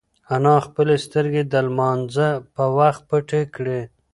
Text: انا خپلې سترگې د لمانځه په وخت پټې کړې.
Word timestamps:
انا 0.35 0.55
خپلې 0.65 0.95
سترگې 1.05 1.43
د 1.47 1.53
لمانځه 1.67 2.27
په 2.55 2.63
وخت 2.77 3.01
پټې 3.09 3.41
کړې. 3.55 3.81